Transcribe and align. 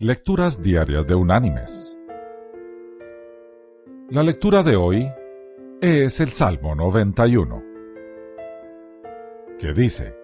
Lecturas 0.00 0.62
Diarias 0.62 1.04
de 1.08 1.16
Unánimes. 1.16 1.98
La 4.10 4.22
lectura 4.22 4.62
de 4.62 4.76
hoy 4.76 5.10
es 5.80 6.20
el 6.20 6.28
Salmo 6.28 6.76
91, 6.76 7.62
que 9.58 9.72
dice, 9.72 10.14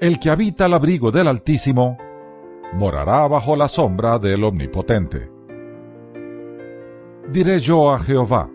El 0.00 0.20
que 0.20 0.30
habita 0.30 0.66
al 0.66 0.74
abrigo 0.74 1.10
del 1.10 1.26
Altísimo, 1.26 1.98
morará 2.74 3.26
bajo 3.26 3.56
la 3.56 3.66
sombra 3.66 4.20
del 4.20 4.44
Omnipotente. 4.44 5.28
Diré 7.32 7.58
yo 7.58 7.90
a 7.90 7.98
Jehová, 7.98 8.48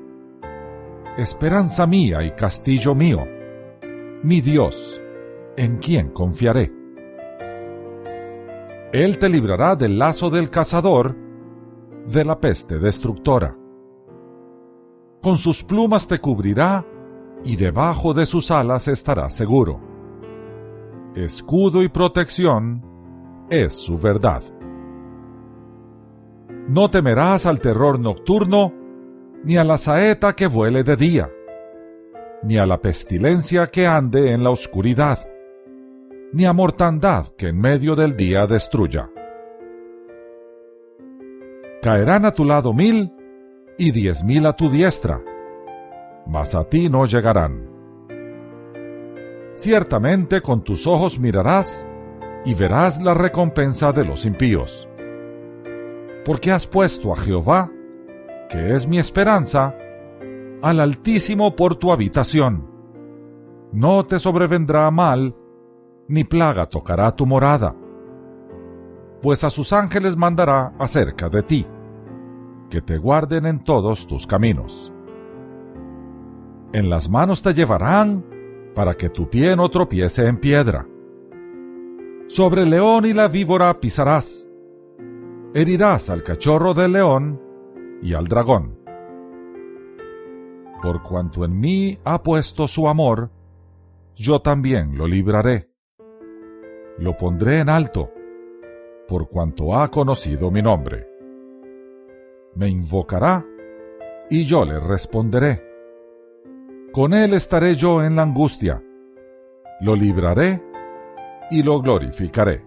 esperanza 1.18 1.86
mía 1.86 2.23
y 2.23 2.32
castillo 2.32 2.96
mío, 2.96 3.27
mi 4.23 4.39
Dios, 4.39 5.02
en 5.57 5.80
quien 5.80 6.12
confiaré. 6.12 6.84
Él 8.96 9.18
te 9.18 9.27
librará 9.27 9.75
del 9.75 10.00
lazo 10.00 10.30
del 10.30 10.50
cazador, 10.50 11.17
de 12.08 12.23
la 12.23 12.40
peste 12.40 12.80
destructora. 12.80 13.54
Con 15.21 15.38
sus 15.38 15.66
plumas 15.66 16.08
te 16.08 16.20
cubrirá 16.20 16.85
y 17.44 17.58
debajo 17.58 18.13
de 18.13 18.26
sus 18.26 18.52
alas 18.52 18.88
estarás 18.88 19.34
seguro. 19.34 19.81
Escudo 21.13 21.84
y 21.84 21.90
protección 21.90 22.85
es 23.49 23.73
su 23.73 23.98
verdad. 23.98 24.44
No 26.70 26.90
temerás 26.90 27.46
al 27.46 27.59
terror 27.59 27.99
nocturno, 27.99 28.71
ni 29.43 29.57
a 29.57 29.66
la 29.66 29.77
saeta 29.77 30.32
que 30.38 30.48
vuele 30.48 30.85
de 30.85 30.96
día, 30.96 31.30
ni 32.43 32.57
a 32.57 32.66
la 32.66 32.80
pestilencia 32.80 33.68
que 33.68 33.88
ande 33.88 34.32
en 34.32 34.41
la 34.41 34.52
oscuridad 34.52 35.34
ni 36.34 36.45
a 36.45 36.53
mortandad 36.53 37.27
que 37.38 37.49
en 37.49 37.59
medio 37.59 37.95
del 37.95 38.15
día 38.15 38.47
destruya. 38.47 39.09
Caerán 41.81 42.25
a 42.25 42.31
tu 42.31 42.45
lado 42.45 42.73
mil 42.73 43.13
y 43.77 43.91
diez 43.91 44.23
mil 44.23 44.45
a 44.45 44.54
tu 44.54 44.70
diestra, 44.70 45.21
mas 46.26 46.55
a 46.55 46.63
ti 46.63 46.90
no 46.90 47.05
llegarán. 47.05 47.70
Ciertamente 49.54 50.41
con 50.41 50.63
tus 50.63 50.87
ojos 50.87 51.20
mirarás 51.20 51.85
y 52.43 52.54
verás 52.54 53.01
la 53.01 53.13
recompensa 53.13 53.91
de 53.91 54.04
los 54.04 54.26
impíos. 54.26 54.89
Porque 56.26 56.51
has 56.51 56.67
puesto 56.67 57.13
a 57.13 57.15
Jehová, 57.15 57.71
que 58.49 58.76
es 58.76 58.87
mi 58.87 58.99
esperanza, 58.99 59.76
al 60.62 60.79
Altísimo 60.79 61.55
por 61.55 61.76
tu 61.76 61.91
habitación. 61.91 62.70
No 63.71 64.06
te 64.06 64.19
sobrevendrá 64.19 64.89
mal 64.91 65.35
ni 66.07 66.23
plaga 66.23 66.67
tocará 66.67 67.16
tu 67.16 67.25
morada, 67.25 67.75
pues 69.22 69.44
a 69.44 69.50
sus 69.50 69.73
ángeles 69.73 70.16
mandará 70.16 70.73
acerca 70.78 71.29
de 71.29 71.41
ti, 71.41 71.66
que 72.69 72.81
te 72.81 72.97
guarden 72.97 73.45
en 73.45 73.63
todos 73.63 74.06
tus 74.06 74.28
caminos. 74.28 74.91
En 76.73 76.89
las 76.89 77.09
manos 77.09 77.41
te 77.41 77.53
llevarán 77.53 78.23
para 78.75 78.94
que 78.94 79.09
tu 79.09 79.29
pie 79.29 79.56
no 79.56 79.69
tropiece 79.69 80.28
en 80.28 80.38
piedra. 80.38 80.85
Sobre 82.28 82.63
el 82.63 82.72
león 82.72 83.06
y 83.06 83.13
la 83.13 83.28
víbora 83.28 83.79
pisarás. 83.79 84.47
Herirás 85.53 86.09
al 86.09 86.22
cachorro 86.22 86.73
del 86.73 86.91
león 86.91 87.41
y 88.01 88.13
al 88.13 88.28
dragón. 88.28 88.78
Por 90.83 91.01
cuanto 91.01 91.45
en 91.45 91.57
mí 91.59 91.97
ha 92.03 92.22
puesto 92.22 92.67
su 92.67 92.89
amor, 92.89 93.31
yo 94.16 94.41
también 94.41 94.97
lo 94.97 95.07
libraré 95.07 95.75
lo 96.97 97.18
pondré 97.18 97.59
en 97.59 97.69
alto, 97.69 98.12
por 99.07 99.28
cuanto 99.28 99.75
ha 99.75 99.90
conocido 99.90 100.50
mi 100.51 100.62
nombre. 100.62 101.07
Me 102.56 102.69
invocará, 102.69 103.46
y 104.29 104.46
yo 104.46 104.66
le 104.66 104.79
responderé. 104.79 105.62
Con 106.91 107.13
él 107.13 107.33
estaré 107.33 107.75
yo 107.75 108.03
en 108.03 108.16
la 108.16 108.23
angustia, 108.23 108.81
lo 109.81 109.95
libraré 109.95 110.61
y 111.51 111.61
lo 111.61 111.81
glorificaré. 111.81 112.63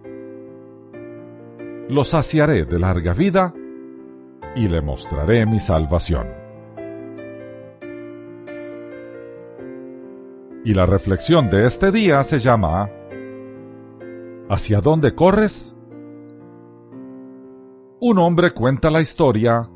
Lo 1.89 2.03
saciaré 2.03 2.65
de 2.65 2.79
larga 2.79 3.13
vida 3.13 3.53
y 4.55 4.67
le 4.67 4.81
mostraré 4.81 5.45
mi 5.45 5.59
salvación. 5.59 6.27
Y 10.63 10.73
la 10.73 10.85
reflexión 10.85 11.49
de 11.49 11.65
este 11.65 11.91
día 11.91 12.23
se 12.23 12.37
llama 12.37 12.89
¿Hacia 14.49 14.81
dónde 14.81 15.13
corres? 15.13 15.75
Un 18.01 18.17
hombre 18.17 18.49
cuenta 18.49 18.89
la 18.89 18.99
historia 18.99 19.69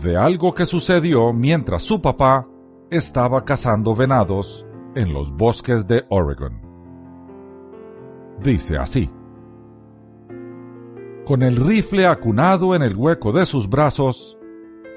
de 0.00 0.16
algo 0.16 0.54
que 0.54 0.66
sucedió 0.66 1.32
mientras 1.32 1.82
su 1.82 2.00
papá 2.00 2.46
estaba 2.90 3.44
cazando 3.44 3.92
venados 3.92 4.64
en 4.94 5.12
los 5.12 5.32
bosques 5.32 5.84
de 5.88 6.04
Oregon. 6.10 6.60
Dice 8.40 8.76
así. 8.76 9.10
Con 11.26 11.42
el 11.42 11.56
rifle 11.56 12.06
acunado 12.06 12.76
en 12.76 12.82
el 12.82 12.94
hueco 12.94 13.32
de 13.32 13.46
sus 13.46 13.68
brazos, 13.68 14.38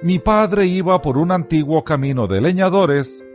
mi 0.03 0.19
padre 0.19 0.67
iba 0.67 1.01
por 1.01 1.17
un 1.17 1.31
antiguo 1.31 1.83
camino 1.83 2.27
de 2.27 2.39
leñadores 2.39 3.25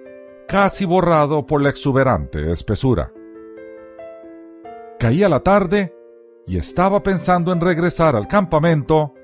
casi 0.47 0.84
borrado 0.84 1.44
por 1.44 1.60
la 1.60 1.70
exuberante 1.70 2.53
espesura. 2.53 3.12
Caía 4.98 5.28
la 5.28 5.41
tarde 5.41 5.94
y 6.48 6.56
estaba 6.56 7.04
pensando 7.04 7.53
en 7.53 7.60
regresar 7.60 8.16
al 8.16 8.26
campamento 8.26 9.14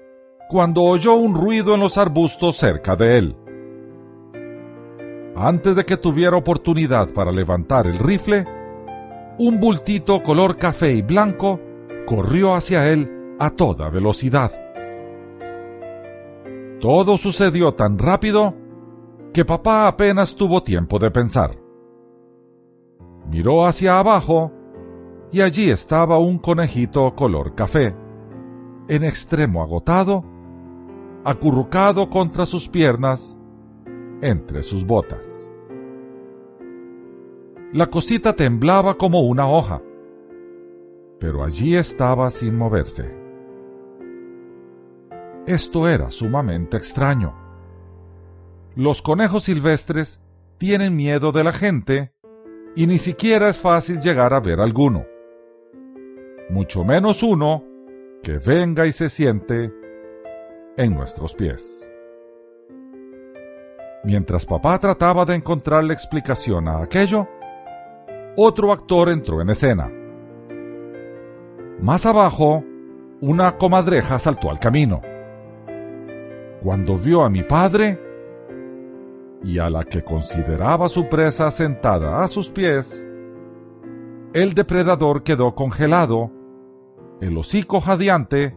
cuando 0.49 0.83
oyó 0.83 1.15
un 1.15 1.35
ruido 1.35 1.75
en 1.75 1.81
los 1.81 1.99
arbustos 1.99 2.57
cerca 2.57 2.95
de 2.95 3.19
él. 3.19 3.37
Antes 5.35 5.75
de 5.75 5.85
que 5.85 5.97
tuviera 5.97 6.37
oportunidad 6.37 7.13
para 7.13 7.33
levantar 7.33 7.89
el 7.89 7.99
rifle, 7.99 8.45
un 9.39 9.59
bultito 9.59 10.23
color 10.23 10.57
café 10.57 10.93
y 10.93 11.03
blanco 11.03 11.59
corrió 12.07 12.55
hacia 12.55 12.89
él 12.89 13.35
a 13.41 13.51
toda 13.51 13.91
velocidad. 13.91 14.53
Todo 16.79 17.19
sucedió 17.19 17.75
tan 17.75 17.99
rápido 17.99 18.55
que 19.33 19.45
papá 19.45 19.89
apenas 19.89 20.37
tuvo 20.37 20.63
tiempo 20.63 21.01
de 21.01 21.11
pensar. 21.11 21.59
Miró 23.29 23.67
hacia 23.67 23.99
abajo 23.99 24.53
y 25.35 25.41
allí 25.41 25.69
estaba 25.69 26.17
un 26.17 26.39
conejito 26.39 27.13
color 27.17 27.57
café, 27.57 27.93
en 28.87 29.03
extremo 29.03 29.65
agotado, 29.65 30.25
acurrucado 31.25 32.09
contra 32.09 32.47
sus 32.47 32.69
piernas, 32.69 33.37
entre 34.23 34.63
sus 34.63 34.87
botas. 34.87 35.51
La 37.73 37.87
cosita 37.87 38.35
temblaba 38.35 38.95
como 38.95 39.23
una 39.23 39.51
hoja, 39.51 39.83
pero 41.19 41.43
allí 41.43 41.75
estaba 41.75 42.31
sin 42.31 42.57
moverse. 42.57 43.13
Esto 45.49 45.89
era 45.89 46.13
sumamente 46.13 46.77
extraño. 46.77 47.35
Los 48.77 49.03
conejos 49.03 49.43
silvestres 49.43 50.23
tienen 50.59 50.95
miedo 50.95 51.33
de 51.33 51.43
la 51.43 51.51
gente 51.51 52.13
y 52.77 52.87
ni 52.87 52.99
siquiera 52.99 53.49
es 53.49 53.59
fácil 53.59 53.99
llegar 53.99 54.33
a 54.33 54.39
ver 54.39 54.61
alguno 54.61 55.13
mucho 56.51 56.85
menos 56.85 57.23
uno 57.23 57.65
que 58.23 58.39
venga 58.39 58.87
y 58.87 58.93
se 58.93 59.09
siente 59.09 59.73
en 60.77 60.95
nuestros 60.95 61.35
pies. 61.35 61.91
Mientras 64.05 64.45
papá 64.45 64.79
trataba 64.79 65.25
de 65.25 65.35
encontrar 65.35 65.85
la 65.85 65.95
explicación 65.95 66.69
a 66.69 66.83
aquello, 66.83 67.27
otro 68.37 68.73
actor 68.73 69.09
entró 69.09 69.41
en 69.41 69.51
escena. 69.51 69.91
Más 71.81 72.05
abajo, 72.05 72.65
una 73.21 73.57
comadreja 73.57 74.19
saltó 74.19 74.51
al 74.51 74.59
camino. 74.59 75.01
Cuando 76.63 76.99
vio 76.99 77.25
a 77.25 77.31
mi 77.31 77.43
padre 77.43 77.99
y 79.43 79.59
a 79.59 79.71
la 79.71 79.85
que 79.85 80.03
consideraba 80.03 80.89
su 80.89 81.09
presa 81.09 81.51
sentada 81.51 82.23
a 82.23 82.29
sus 82.29 82.51
pies, 82.51 83.07
el 84.35 84.55
depredador 84.55 85.23
quedó 85.23 85.55
congelado, 85.55 86.31
el 87.21 87.37
hocico 87.37 87.81
jadeante 87.81 88.57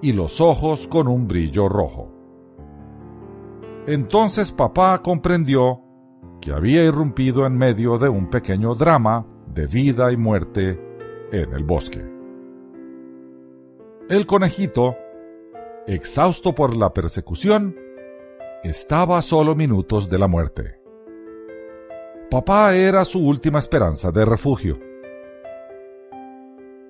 y 0.00 0.12
los 0.12 0.40
ojos 0.40 0.86
con 0.86 1.08
un 1.08 1.26
brillo 1.26 1.68
rojo. 1.68 2.10
Entonces 3.86 4.52
papá 4.52 5.02
comprendió 5.02 5.80
que 6.40 6.52
había 6.52 6.84
irrumpido 6.84 7.46
en 7.46 7.56
medio 7.56 7.98
de 7.98 8.08
un 8.08 8.28
pequeño 8.28 8.74
drama 8.74 9.26
de 9.46 9.66
vida 9.66 10.12
y 10.12 10.16
muerte 10.16 10.78
en 11.32 11.52
el 11.52 11.64
bosque. 11.64 12.04
El 14.08 14.26
conejito, 14.26 14.96
exhausto 15.86 16.54
por 16.54 16.76
la 16.76 16.92
persecución, 16.92 17.76
estaba 18.62 19.18
a 19.18 19.22
solo 19.22 19.54
minutos 19.54 20.08
de 20.08 20.18
la 20.18 20.28
muerte. 20.28 20.80
Papá 22.30 22.74
era 22.74 23.04
su 23.04 23.26
última 23.26 23.58
esperanza 23.58 24.10
de 24.10 24.24
refugio. 24.24 24.78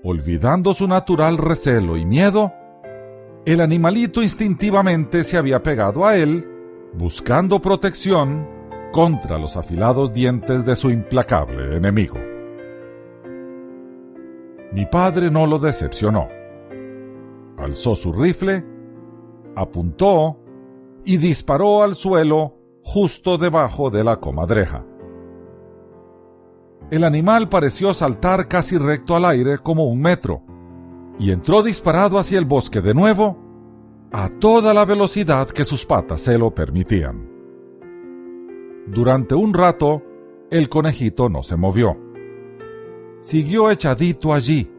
Olvidando 0.04 0.74
su 0.74 0.86
natural 0.86 1.38
recelo 1.38 1.96
y 1.96 2.04
miedo, 2.04 2.52
el 3.46 3.60
animalito 3.60 4.22
instintivamente 4.22 5.24
se 5.24 5.38
había 5.38 5.62
pegado 5.62 6.06
a 6.06 6.16
él, 6.16 6.46
buscando 6.92 7.60
protección 7.60 8.46
contra 8.92 9.38
los 9.38 9.56
afilados 9.56 10.12
dientes 10.12 10.64
de 10.64 10.76
su 10.76 10.90
implacable 10.90 11.76
enemigo. 11.76 12.16
Mi 14.72 14.86
padre 14.86 15.30
no 15.30 15.46
lo 15.46 15.58
decepcionó. 15.58 16.28
Alzó 17.56 17.94
su 17.94 18.12
rifle, 18.12 18.62
apuntó 19.56 20.38
y 21.04 21.16
disparó 21.16 21.82
al 21.82 21.94
suelo 21.94 22.56
justo 22.82 23.38
debajo 23.38 23.90
de 23.90 24.04
la 24.04 24.16
comadreja. 24.16 24.84
El 26.90 27.04
animal 27.04 27.48
pareció 27.48 27.94
saltar 27.94 28.46
casi 28.48 28.78
recto 28.78 29.16
al 29.16 29.24
aire 29.24 29.58
como 29.58 29.86
un 29.86 30.00
metro 30.00 30.42
y 31.18 31.30
entró 31.30 31.62
disparado 31.62 32.18
hacia 32.18 32.38
el 32.38 32.44
bosque 32.44 32.80
de 32.80 32.94
nuevo 32.94 33.38
a 34.12 34.28
toda 34.28 34.74
la 34.74 34.84
velocidad 34.84 35.48
que 35.48 35.64
sus 35.64 35.86
patas 35.86 36.20
se 36.20 36.38
lo 36.38 36.54
permitían. 36.54 37.28
Durante 38.86 39.34
un 39.34 39.54
rato, 39.54 40.02
el 40.50 40.68
conejito 40.68 41.28
no 41.28 41.42
se 41.42 41.56
movió. 41.56 41.96
Siguió 43.22 43.70
echadito 43.70 44.34
allí, 44.34 44.70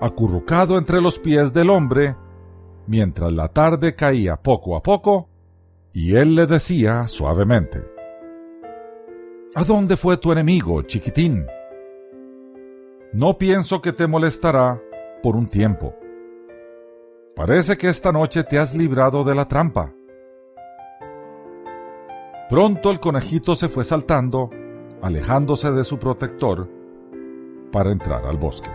acurrucado 0.00 0.78
entre 0.78 1.00
los 1.00 1.18
pies 1.18 1.52
del 1.52 1.70
hombre, 1.70 2.16
mientras 2.86 3.32
la 3.32 3.48
tarde 3.48 3.94
caía 3.94 4.36
poco 4.36 4.76
a 4.76 4.82
poco, 4.82 5.28
y 5.92 6.14
él 6.14 6.36
le 6.36 6.46
decía 6.46 7.08
suavemente, 7.08 7.95
¿A 9.58 9.64
dónde 9.64 9.96
fue 9.96 10.18
tu 10.18 10.32
enemigo, 10.32 10.82
chiquitín? 10.82 11.46
No 13.14 13.38
pienso 13.38 13.80
que 13.80 13.90
te 13.90 14.06
molestará 14.06 14.78
por 15.22 15.34
un 15.34 15.48
tiempo. 15.48 15.94
Parece 17.34 17.78
que 17.78 17.88
esta 17.88 18.12
noche 18.12 18.44
te 18.44 18.58
has 18.58 18.74
librado 18.74 19.24
de 19.24 19.34
la 19.34 19.48
trampa. 19.48 19.94
Pronto 22.50 22.90
el 22.90 23.00
conejito 23.00 23.54
se 23.54 23.70
fue 23.70 23.84
saltando, 23.84 24.50
alejándose 25.00 25.72
de 25.72 25.84
su 25.84 25.98
protector, 25.98 26.68
para 27.72 27.92
entrar 27.92 28.26
al 28.26 28.36
bosque. 28.36 28.68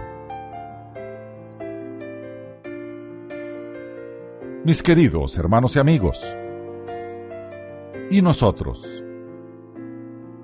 Mis 4.64 4.82
queridos 4.82 5.38
hermanos 5.38 5.76
y 5.76 5.80
amigos, 5.80 6.36
¿y 8.10 8.24
nosotros? 8.24 9.04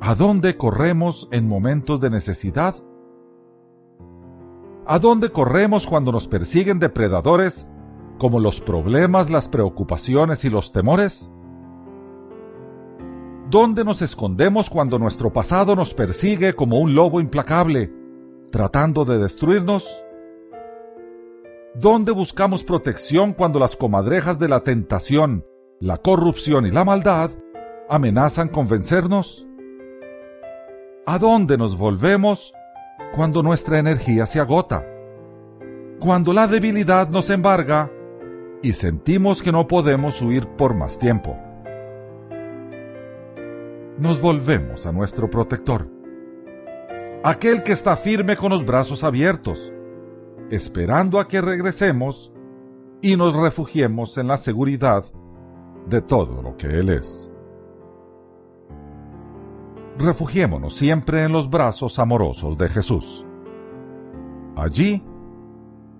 ¿A 0.07 0.15
dónde 0.15 0.55
corremos 0.55 1.27
en 1.33 1.49
momentos 1.49 1.99
de 1.99 2.09
necesidad? 2.09 2.75
¿A 4.85 4.99
dónde 4.99 5.31
corremos 5.33 5.85
cuando 5.85 6.13
nos 6.13 6.29
persiguen 6.29 6.79
depredadores 6.79 7.67
como 8.17 8.39
los 8.39 8.61
problemas, 8.61 9.29
las 9.29 9.49
preocupaciones 9.49 10.45
y 10.45 10.49
los 10.49 10.71
temores? 10.71 11.29
¿Dónde 13.49 13.83
nos 13.83 14.01
escondemos 14.01 14.69
cuando 14.69 14.97
nuestro 14.97 15.33
pasado 15.33 15.75
nos 15.75 15.93
persigue 15.93 16.53
como 16.53 16.79
un 16.79 16.95
lobo 16.95 17.19
implacable, 17.19 17.91
tratando 18.49 19.03
de 19.03 19.17
destruirnos? 19.17 20.05
¿Dónde 21.75 22.13
buscamos 22.13 22.63
protección 22.63 23.33
cuando 23.33 23.59
las 23.59 23.75
comadrejas 23.75 24.39
de 24.39 24.47
la 24.47 24.63
tentación, 24.63 25.43
la 25.81 25.97
corrupción 25.97 26.65
y 26.65 26.71
la 26.71 26.85
maldad 26.85 27.31
amenazan 27.89 28.47
con 28.47 28.69
vencernos? 28.69 29.46
¿A 31.09 31.19
dónde 31.19 31.57
nos 31.57 31.77
volvemos 31.77 32.53
cuando 33.15 33.41
nuestra 33.41 33.79
energía 33.79 34.25
se 34.25 34.41
agota? 34.41 34.85
Cuando 36.01 36.33
la 36.33 36.49
debilidad 36.49 37.07
nos 37.07 37.29
embarga 37.29 37.89
y 38.61 38.73
sentimos 38.73 39.41
que 39.41 39.53
no 39.53 39.69
podemos 39.69 40.21
huir 40.21 40.45
por 40.57 40.75
más 40.75 40.99
tiempo. 40.99 41.37
Nos 43.97 44.19
volvemos 44.19 44.85
a 44.85 44.91
nuestro 44.91 45.29
protector, 45.29 45.89
aquel 47.23 47.63
que 47.63 47.71
está 47.71 47.95
firme 47.95 48.35
con 48.35 48.49
los 48.49 48.65
brazos 48.65 49.05
abiertos, 49.05 49.71
esperando 50.51 51.21
a 51.21 51.29
que 51.29 51.39
regresemos 51.39 52.33
y 53.01 53.15
nos 53.15 53.33
refugiemos 53.33 54.17
en 54.17 54.27
la 54.27 54.35
seguridad 54.35 55.05
de 55.87 56.01
todo 56.01 56.41
lo 56.41 56.57
que 56.57 56.67
Él 56.67 56.89
es 56.89 57.31
refugiémonos 59.97 60.75
siempre 60.75 61.23
en 61.23 61.31
los 61.31 61.49
brazos 61.49 61.99
amorosos 61.99 62.57
de 62.57 62.69
Jesús. 62.69 63.25
Allí 64.55 65.03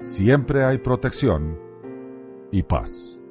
siempre 0.01 0.63
hay 0.63 0.77
protección 0.77 1.59
y 2.51 2.63
paz. 2.63 3.21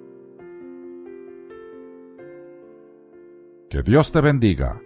Que 3.69 3.83
Dios 3.83 4.13
te 4.13 4.21
bendiga 4.21 4.81